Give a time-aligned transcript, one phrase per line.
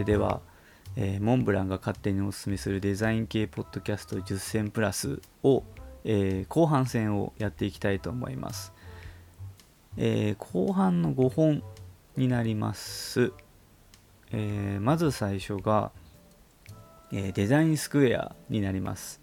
[0.00, 0.40] はいそれでは、
[0.96, 5.62] えーモンブランが勝手におすすめするデザイン系ポッドキャスト10選プラスを、
[6.04, 8.72] えー後半戦をやっていきたいと思います、
[9.98, 11.62] えー後半の5本
[12.16, 13.34] になります、
[14.32, 15.92] えまず最初が、
[17.12, 19.20] えデザインスクエアになります、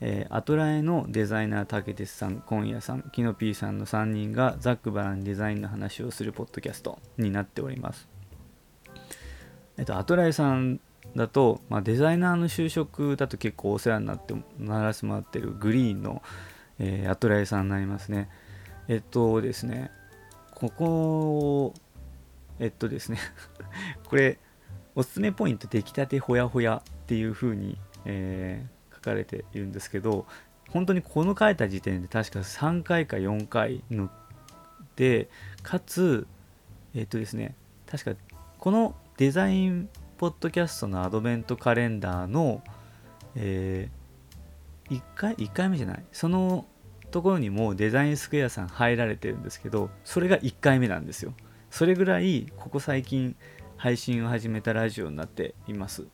[0.00, 8.17] えアトラエのデザイナー竹鉄さん今夜さんキノピーさんの3人がざっくばらんにデザインの話をするポッドキャストになっております。
[9.78, 10.80] えっと、アトライさん
[11.16, 16.22] だと、まあ、デザイナーの就職だと結構お世話になってならせてもらってるグリーンの、
[16.78, 18.28] えーアトライさんになりますね。
[18.88, 19.90] えっとですね、
[20.54, 21.74] ここ、
[22.58, 23.18] えっとですね、
[24.04, 24.38] これ、
[24.94, 30.26] おすすめポイント、出来たてほやほやっていう風に、えー書かれているんですけど、
[30.70, 34.10] 本当にこの書いた時点で確か3回か4回の
[34.96, 35.28] で、
[35.62, 36.26] かつ、
[36.94, 37.54] えっとですね、
[37.86, 38.20] 確か
[38.58, 42.62] このデザインポッドキャストのアドベントカレンダーの、
[43.34, 43.90] え
[44.88, 46.04] 1回1回目じゃない？
[46.12, 46.66] その
[47.10, 51.34] ところにもデザインスクエアさん入られてるんですけどそれが1回目なんですよ。
[51.68, 53.34] それぐらいここ最近
[53.76, 56.06] 配信を始めたラジオになっています。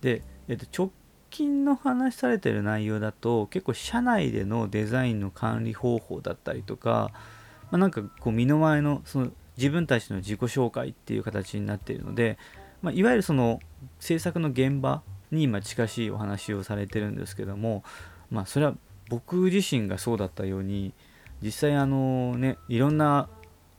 [0.00, 0.90] で、えっと、直
[1.30, 7.12] 近の話されてる内容だと結構社内でのデザインの管理方法だったりとか、
[7.70, 12.38] まあ、なんかこう身の前のその自分たちの自己紹介っていう形になっているので、
[12.80, 13.60] まあ、いわゆるその
[13.98, 17.84] 制作の現場に今近しいお話をされてるんですけども、
[18.30, 18.74] まあ、それは
[19.10, 20.94] 僕自身がそうだったように
[21.42, 23.28] 実際あのねいろんな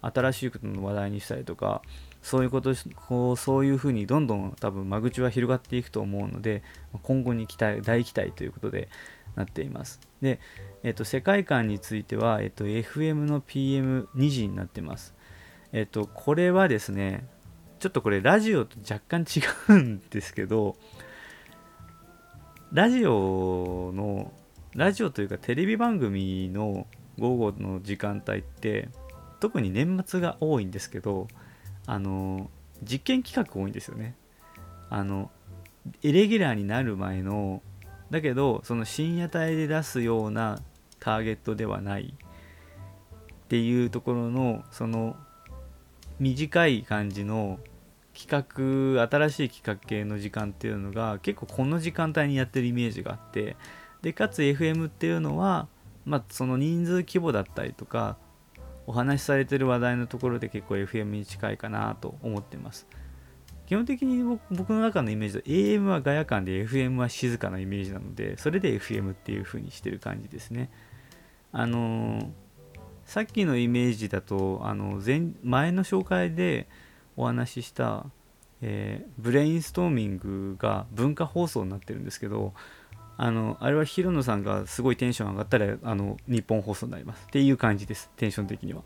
[0.01, 1.81] 新しいことの話題にしたりとか
[2.21, 2.73] そういうこと
[3.07, 6.61] こうそういうふうにどんどん多分間口は広がっていくと思うので
[7.01, 8.89] 今後に期待大期待ということで
[9.35, 9.99] なっています。
[10.21, 10.39] で、
[10.83, 15.15] えっと、世界観については、えっと、FM の PM2 時になってます。
[15.73, 17.27] えっとこれはですね
[17.79, 20.75] ちょっとこれラジオと若干違うんですけど
[22.71, 24.31] ラジオの
[24.75, 26.87] ラジオというかテレビ番組の
[27.19, 28.89] 午後の時間帯って
[29.39, 31.27] 特に年末が多いんですけど
[31.85, 32.49] あの
[32.83, 34.15] 実験企画多いんですよね。
[34.89, 35.31] あの
[36.01, 37.61] イレギュラーになる前の
[38.11, 40.59] だけどその深夜帯で出すような
[40.99, 45.15] ターゲットではないっていうところのその
[46.21, 47.57] 短い感じの
[48.13, 53.55] 企画新しい企画系の時間っていうのが結構この時間帯にやってるイメージがあって
[54.03, 55.67] でかつ FM っていうのは、
[56.05, 58.17] まあ、その人数規模だったりとか
[58.85, 62.87] お話しされてる話題のところで結構 FM に近いかなと思ってます。
[63.65, 70.69] 基本的に僕の中のイメージで AM はガヤ感で FM は静かなイメージなのでそれで FM っていう風にしてる感じですね。
[71.51, 72.40] あのー
[73.11, 76.69] さっきのイメージだとあの前前の紹介で
[77.17, 78.05] お話しした、
[78.61, 82.53] えーブレインストーミングが文化放送になってるんですけど
[83.17, 87.25] あのあれは広野さんがすごいテンション上がったらあの日本放送になります。
[87.27, 88.09] っていう感じです。
[88.15, 88.81] テンション的には。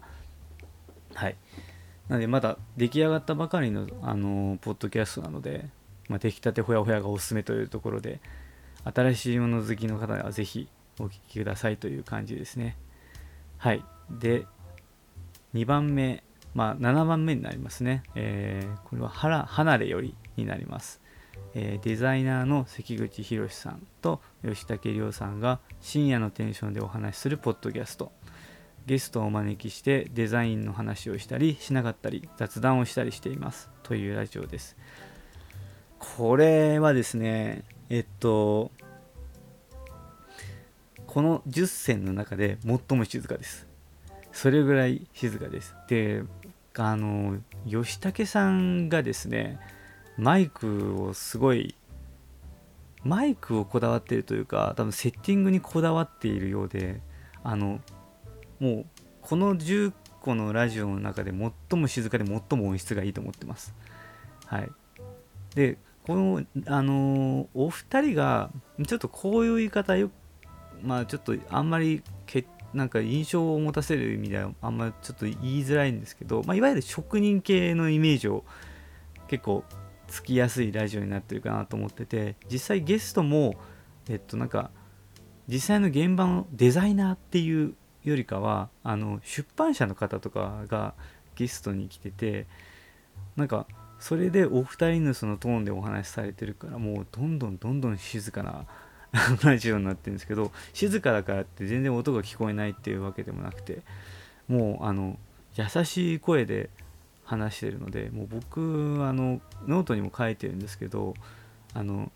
[1.13, 1.35] はい。
[2.09, 5.69] なのでまだ出来上がったばかりのあのポッドキャストなので、
[6.09, 8.19] まあ、出来たてほやほやがおすすめというところで
[8.91, 10.67] 新しいもの好きの方はぜひ
[10.99, 12.75] お聞きくださいという感じですね。
[13.59, 13.85] はい。
[14.09, 14.45] で
[15.53, 16.23] 2番目
[16.53, 21.01] まあ7番目になりますね、えーこれははら離れよりになります、
[21.53, 28.11] えーデザイナーの関口博さんと吉武亮さんが深夜のテンションでお話しするポッドキャスト。
[28.85, 33.69] ゲストをお招きしてデザインの話をしたりしなかったり雑談をしたりしています。
[33.83, 34.77] というラジオです。
[35.97, 38.71] これはですねえっと
[41.07, 43.64] この10選の中で最も静かです。
[44.35, 45.73] それぐらい静かです。
[45.87, 46.23] で
[46.77, 49.59] あの吉武さんがですね
[50.17, 51.73] マイクをすごい
[53.05, 56.99] マイクをこだわっているというか多分セッティングにこだわっているようで
[57.45, 57.79] あの
[58.59, 58.85] もう
[59.21, 63.73] この10個のラジオの中で最も静かで最も音質がいいと思ってます。
[64.45, 64.69] はい。
[65.55, 68.51] でこのあのお二人が
[68.85, 70.11] ちょっとこういう言い方よ
[70.81, 78.43] まあちょっとあんまりけなんか印象を持たせる意味ではあんまちょっと言いづらいんですけど、まあ、いわゆる職人系のイメージを
[79.27, 79.63] 結構
[80.07, 83.55] つきやすいラジオになってるかなと思ってて実際ゲストも
[84.09, 84.69] えっとなんか
[85.47, 90.93] 実際の現場のデザイナーっていうよりかはあの出版社の方とかが
[91.35, 92.45] ゲストに来てて
[93.35, 93.67] なんか
[93.99, 98.65] それでお二人のそのトーンでお話しされてるからもうどんどんどんどん静かな
[99.43, 103.81] ラジオになってるんですけど静かだからって全然音が聞こえないっていうわけでもなくて
[104.47, 105.17] もうあの
[105.55, 106.69] 優しい声で
[107.23, 111.15] 話してるのでもう僕あのノートにも書いてるんですけど
[111.73, 112.11] あの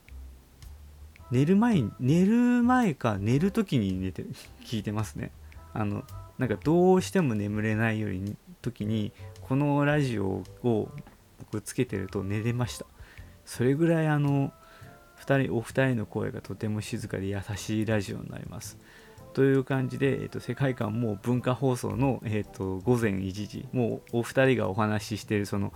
[1.31, 4.23] 寝る前に寝る前か寝る時に寝て
[4.65, 5.31] 聞いてますね。
[5.73, 6.03] あの
[6.37, 9.11] なんかどうしても眠れないように時に
[9.41, 10.91] このラジオを
[11.37, 12.85] 僕つけてると寝れました。
[13.45, 14.53] それぐらいあの
[15.37, 18.77] 人お二人の声がとても静かで優しいラジオになります。
[19.33, 25.71] という感じで、えーと、世界観も文化放送の、えーと、午前1時もうお二人がお話ししているその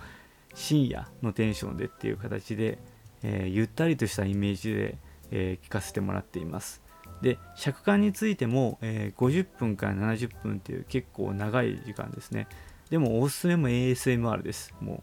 [0.56, 2.80] 深夜のテンションでっていう形で、
[3.22, 4.98] えー、ゆったりとしたイメージで、
[5.32, 6.82] えー、聞かせてもらっています。
[7.22, 12.48] で尺間についても、えー、50分から70分っていう結構長い時間ですね。
[12.90, 14.74] でもおすすめも ASMR です。
[14.82, 15.02] もう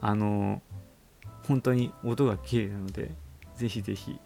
[0.00, 0.62] あの
[1.46, 3.10] 本当に音が綺麗なので
[3.60, 4.18] ぜひぜひ、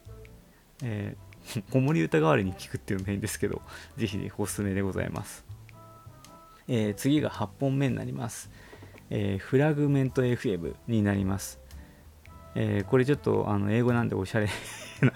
[0.84, 3.62] えー、 子守歌代わりに聞くっていうのも変ですけど、
[3.96, 5.44] ぜひ、ね、おすすめでございます。
[6.68, 8.48] えー、次が8本目になります。
[9.10, 11.58] えー、フラグメント FM になります。
[12.54, 14.48] えー、これちょっとあの英語なんでおしゃれ
[15.00, 15.12] な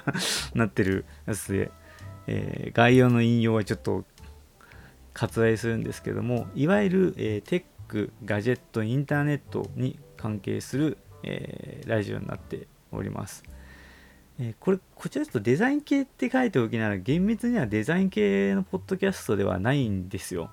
[0.55, 1.71] なってるやつで、
[2.27, 4.05] えー、概要の引用はちょっと
[5.15, 13.45] 割愛するんですけども、いわゆる、えー、テック、ガジェット、インターネットに関係する、えー、ラジオになっております。
[14.41, 20.51] えー、これ、こちらちょっとデザイン系って書いておきながら、厳密にはデザイン系のポッドキャストではないんですよ。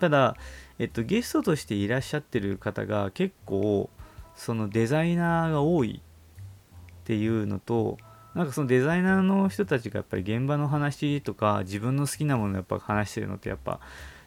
[0.00, 0.36] ただ、
[0.78, 3.90] えっと、ゲストとしていらっしゃってる方が結構、
[4.34, 7.98] そのデザイナーが多いっていうのと、
[8.34, 13.80] なんかそのデザイナーの人たちがやっぱり現場の話とか自分の好きなものをやっぱ話してるのってやっぱ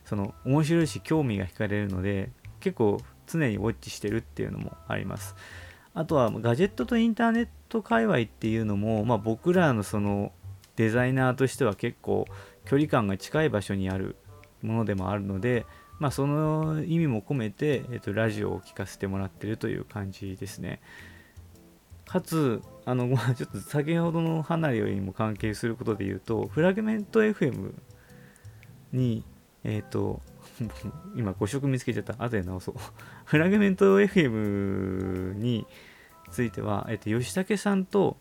[0.04, 5.36] その面白いし興味が惹かれるので結構常にウォッチしてるっていうのもあります。
[5.94, 10.32] あとはガジェットとインターネット界隈っていうのも、まあ、僕らのその
[10.76, 12.26] デザイナーとしては結構
[12.66, 14.18] 距離感が近い場所にある
[14.62, 15.66] ものでもあるので、
[16.00, 20.82] まあ、その意味も込めて、えっと、ラジオを聴かせてもらってるという感じですね。
[22.06, 27.74] かつ、あの、まあ、ちょっと先ほどの離れよりも関係することで言うと、フラグメント FM
[28.92, 29.24] に、
[29.64, 30.22] えっ、と、
[31.16, 32.16] 今5色見つけちゃった。
[32.18, 32.76] 後で直そう。
[33.26, 35.66] フラグメント FM に
[36.32, 38.18] ついては、えっと、吉武さんと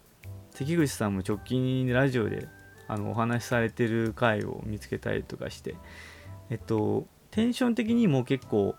[0.51, 2.49] 関口さんも直近ラジオで
[2.89, 5.77] あのお話しされてる回を見つけたりとかして、
[6.51, 8.75] えっと、テンション的にも結構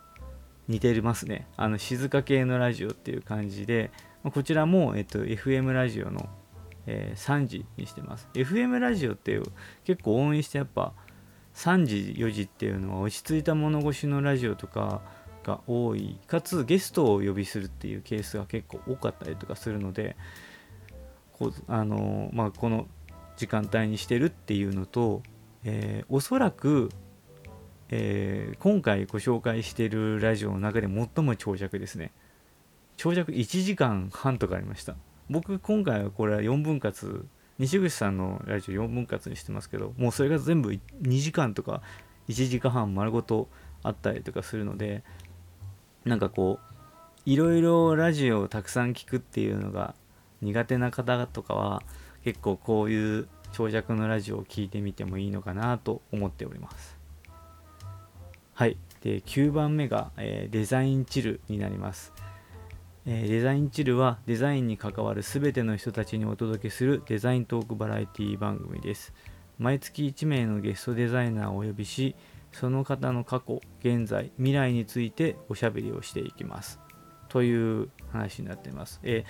[0.67, 1.47] 似てますね。
[1.57, 3.91] あの静か系のラジオっていう感じで、
[4.23, 6.29] こちらも、えっと、FM ラジオの、
[6.85, 8.27] えー、3時にしてます。
[8.33, 9.39] FM ラジオって
[9.85, 10.93] 結構応援してやっぱ
[11.55, 15.01] 3時4時っていうのは落ち着いた物腰のラジオとか
[15.43, 20.15] が多いかつゲストをお呼びするっていうケースが結構多かったりとかするので
[21.33, 22.87] こうあの、まあ、この
[23.37, 25.23] 時間帯にしてるっていうのと、
[25.63, 26.89] えー、おそらく、
[27.89, 32.11] えー、今回ご紹介しているラジオの中で最も長尺ですね。
[32.97, 34.95] 長尺1時間半とかありました。
[35.29, 37.25] 僕今回はこれは4分割
[37.57, 41.81] 西口さんのラジオ4分割にしてますけどもうそれが全部2時間とか
[42.27, 43.47] 1時間半丸ごと
[43.83, 45.03] あったりとかするので
[46.05, 49.93] なんかこういろいろラジオをたくさん聞くっていうのが
[50.41, 51.83] 苦手な方とかは
[52.23, 56.97] 結構こういう長尺のラジオを聴いてみてもいいのかなと思っております。
[58.53, 58.77] はい。
[59.01, 62.13] で9番目が、えー、デザインチルになります。
[63.05, 69.13] えデザインチルはデザインに関わる全ての人たちにお届けするデザイントークバラエティ番組です。
[69.57, 72.15] 毎月1名のゲストデザイナーをお呼びし、
[72.51, 76.79] その方の過去、現在、未来についておしゃべりをしていきます。
[77.29, 78.99] という話になっています。
[79.03, 79.23] え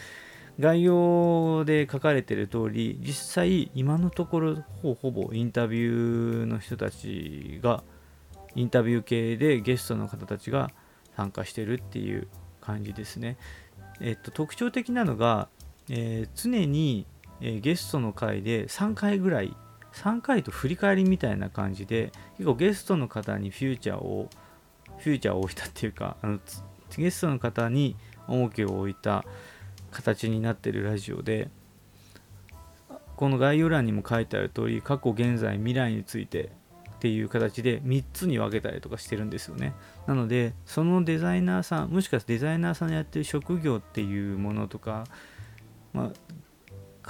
[0.59, 7.83] ー、概要で書かれている通り、実際今のところほぼほぼインタビューの人たちが、
[8.55, 10.71] インタビュー系でゲストの方たちが
[11.15, 12.27] 参加してるっていう
[12.59, 13.37] 感じですね。
[13.99, 15.47] えっと、特徴的なのが、
[15.89, 17.05] えー、常に、
[17.39, 19.55] えー、ゲストの回で3回ぐらい
[19.93, 24.29] 3回と振り返りみたいな感じで結構ゲストの方にフューチャーを
[24.97, 26.39] フューチャーを置いたっていうか あの
[26.97, 27.95] ゲストの方に
[28.27, 29.25] 重きを置いた
[29.91, 31.49] 形になってるラジオで
[33.15, 36.51] この概要欄にも書いてある通り過去現在未来について
[36.95, 39.73] っていう形で3つに分けたりとかしてるんですよね。
[40.05, 45.05] なので、そのデザイナーさん、もしかしてデザイナーさんのやってる職業っていうものとか、
[45.93, 46.11] まあ、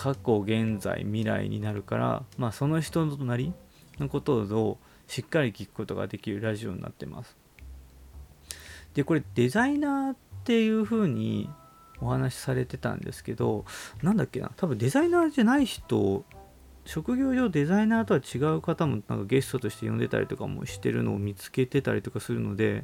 [0.01, 3.53] 過去、現在、未来になるから、まあ、その人の隣
[3.99, 7.37] のことをしっかり聞くことができるラジオになってます。
[8.95, 11.51] で、これデザイナーっていう風に
[11.99, 13.63] お話しされてたんですけど、
[14.01, 16.25] なんだっけな、多分デザイナーじゃない人
[16.85, 22.81] 職業上デザイナーとは違う方もなんかゲストとして呼んでたりとかもしてるのを見つけてたりとかするので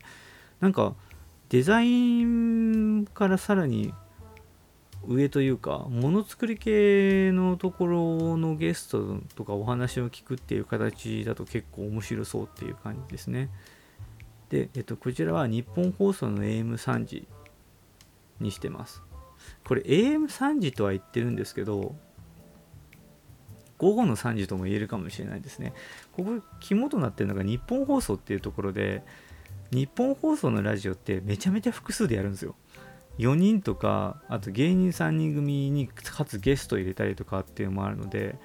[0.59, 0.93] なんか
[1.49, 3.91] デザインからさらに
[5.05, 13.49] 上というかものづくり系のところのゲストとかお話を聞くっていう形だと結構面白そうっていう感じですね。
[14.49, 17.27] で、えっと、こちらは日本放送の AM3 時
[18.39, 19.03] にしてます。
[19.63, 21.95] これ AM3 時とは言ってるんですけど
[23.77, 25.73] 午後の3時とも言えるかもしれないですね。
[26.13, 29.03] ここ肝となってるのが日本放送っていうところで
[29.71, 32.55] 日本放送のラジオってめちゃめちゃ複数でやるんですよ。
[33.17, 38.35] 4人とかあと芸人3人組にかつゲスト入れたりとかっていうのもあるので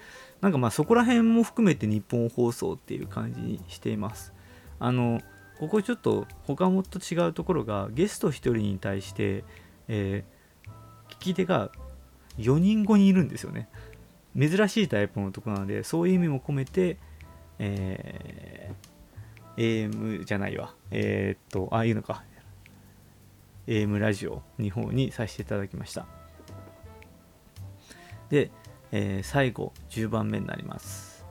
[0.41, 4.33] なんかまあそこら辺も含めて日本放送っていう感じにしています。
[4.79, 5.21] あの
[5.61, 9.45] ここちょっと他もっと違うところがゲスト1人に対して、
[9.87, 11.71] えー、聞き手が
[12.38, 13.69] 4人5人いるんですよね。
[14.37, 16.99] 珍しいタイプのとこなのでそういう意味も込めて、
[17.61, 20.75] えー、AM じゃないわ。
[20.91, 22.25] えー、っとああいうのか。
[23.66, 26.07] AM ラジオ日本にさせていただきました。
[28.28, 28.50] で、
[28.92, 31.26] えー、最後10番目になります、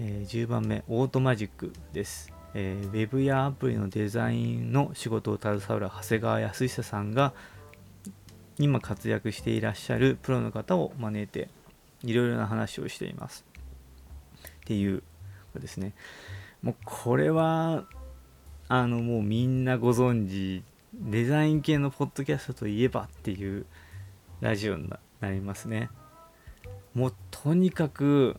[0.00, 7.32] えー、10番目オートマジックです、えー、ウェブやアプリのデザインの仕事を携わる長谷川康久さんが
[8.58, 11.48] 今活躍していらっしゃるプロの方を招いて
[12.02, 13.44] いろいろな話をしています。
[14.58, 15.02] っていう
[15.54, 15.94] ですね。
[16.62, 17.84] もうこれは
[18.68, 20.62] あのもうみんなご存知
[21.00, 23.66] デザイン系のポッドキャストといえばっていう
[24.40, 24.88] ラジオに
[25.20, 25.90] なりますね。
[26.94, 28.36] もうとにかく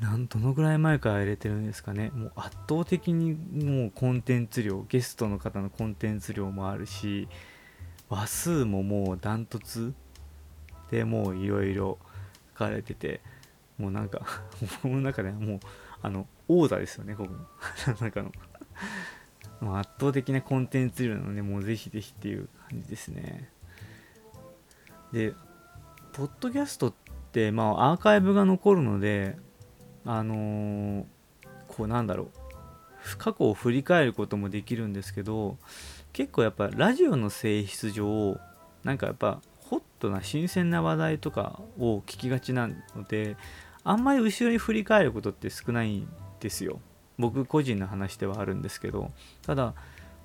[0.00, 2.10] なんどのぐらい前から入れてるんですかね。
[2.10, 3.34] もう圧倒的に
[3.64, 7.28] もうコンテンツ量ゲストの方のコンテンツ量もあるし
[8.08, 9.94] 話数ももうダントツ。
[10.90, 11.98] でもういろいろ
[12.54, 13.20] 書かれてて
[13.78, 14.26] もうなんか
[14.82, 15.60] 僕の中ではもう
[16.02, 17.46] あの王座ですよねここの。
[18.02, 18.32] 中の
[19.62, 23.48] まあ、圧倒的なコンテンツ量なので、もうぜひぜひっていう感じですね。
[25.12, 25.34] で、
[26.12, 26.94] ポッドキャストっ
[27.30, 29.36] て、まあ、アーカイブが残るので、
[30.04, 31.04] あのー、
[31.68, 35.58] こうなんだろう、過去を振り返ることもできるんですけど、
[36.12, 38.38] 結構やっぱラジオの性質上、
[38.82, 43.36] なんかやっぱホットな新鮮な話題とかを聞きがちなので、
[43.84, 46.08] あんまり後ろに振り返ることって少ないん
[46.40, 46.80] ですよ。
[47.18, 49.10] 僕個人の話ではあるんですけど
[49.42, 49.74] ただ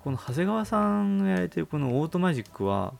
[0.02, 2.94] この長谷川さんがやられてるこのオートマジックは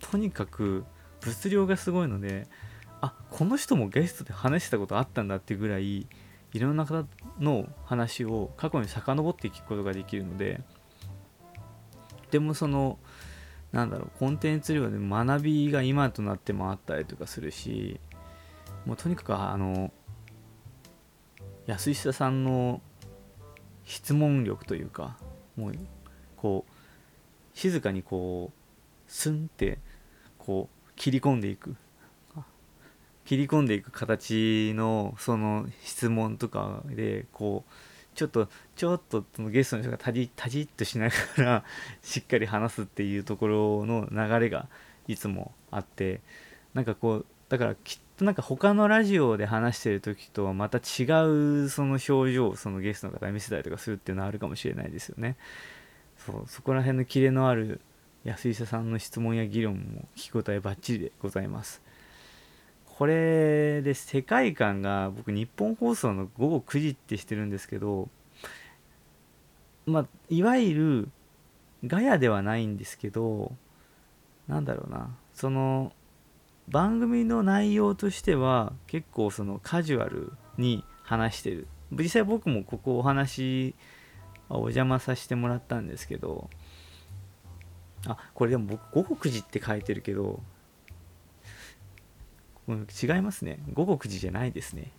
[0.00, 0.84] とにかく
[1.20, 2.46] 物量がすごいので
[3.00, 6.06] あこの人もゲストで話したことあったんだってぐらい
[6.52, 7.04] いろんな方
[7.40, 10.60] の話を過去に遡って聞くことができるので
[12.30, 12.98] でもその
[13.72, 18.00] なんだろうコンテンツ量で学びが今となってもあったりとかするし
[18.86, 19.92] もうとにかくあの
[21.66, 22.80] 安久さんの
[23.84, 25.16] 質問力というか
[25.56, 25.74] もう
[26.36, 29.78] こう静かにこうスンって
[30.38, 31.76] こう切り込んでいく。
[33.24, 37.72] 切り込んでいく形のその質問とかでこう
[38.14, 41.64] ちょっとちょっとゲストの人がタジタジっとしながら
[42.02, 44.68] しっかり話すっていうところの流れが
[45.08, 46.20] いつもあって
[46.74, 51.04] なんかこうだからきっとなんか他のラジオで話してる時とはまた違
[51.62, 55.36] うその表情をそのゲストの方に見せたりとかするっていうのはあるかもしれないですよね。
[56.18, 57.80] そうそこら辺のキレのある
[58.24, 61.80] 安井さんの質問や議論も聞き応えばっちりでございます。
[62.96, 68.08] これで世界観が僕日本放送の午後9時ってしてるんですけど
[69.86, 71.08] まあいわゆる
[71.86, 73.52] ガヤではないんですけど
[74.48, 75.16] なんだろうな。
[75.34, 75.92] その
[76.68, 81.68] 番組の内容としては結構そのカジュアルに話してる。
[81.92, 83.74] 実際僕もここお話
[84.48, 86.50] お邪魔させてもらったんですけど。
[88.06, 90.42] あこれでも僕午後9時って書いてるけど。
[92.66, 93.58] 違いますね。
[93.74, 94.90] 午後9時じゃないですね。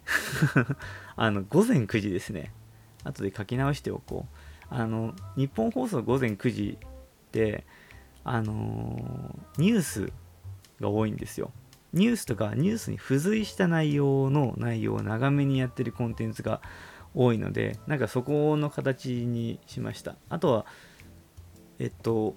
[1.17, 2.51] あの午前9時ですね。
[3.03, 4.36] 後で書き直しておこう。
[4.69, 7.65] あの日本放送午前9時って
[8.24, 10.12] あのー、ニュース
[10.79, 11.51] が多いんですよ。
[11.94, 16.62] ニュースとかニュースに付随した内容の内容を長めにやってるコンテンツが
[17.13, 20.15] 多いので、なんかそこの形にしました。
[20.29, 20.65] あとは、
[21.79, 22.36] えっと、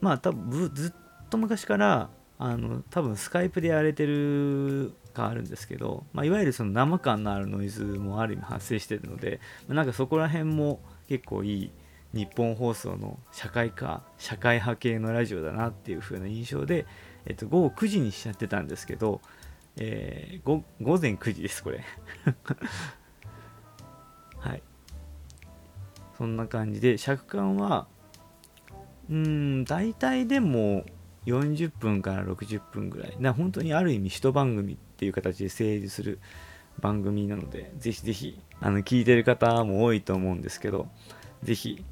[0.00, 0.92] まあ多分ずっ
[1.28, 11.70] と昔からあの多分スカイプでやれてるがあるんですけど、まあ、いわゆるその生感のあるノイズもある意味発生してるので、なんかそこら辺も結構いい
[12.12, 16.86] 日本放送の社会科社会派系のラジオだなっていう風な印象で
[17.26, 19.20] えっと、午後9時にしちゃってたんですけど、
[19.76, 20.64] えー、午
[20.98, 21.84] 前9時です、これ。
[24.38, 24.62] はい。
[26.16, 27.86] そんな感じで、尺感は、
[29.10, 30.84] うん大体でも
[31.26, 36.20] 40分から60分ぐらいな本当にある意味一番組っていう形で成立する
[36.80, 40.88] 番組なのでぜひぜひあの聞いてる方も多いと思うんですけど
[41.42, 41.84] ぜひ、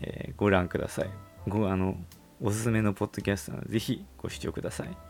[0.00, 1.10] えー、ご覧ください
[1.48, 1.96] ごあの
[2.40, 5.09] おすすめのポッドキャストなのでぜひご視聴ください。